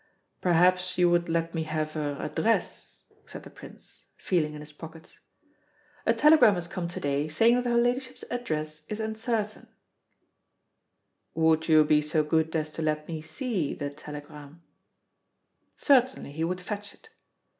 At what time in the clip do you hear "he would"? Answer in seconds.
16.31-16.61